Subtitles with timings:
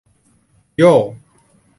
[0.79, 0.89] โย่